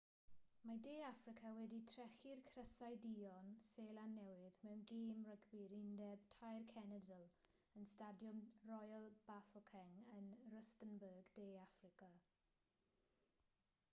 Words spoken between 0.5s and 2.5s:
mae de affrica wedi trechu'r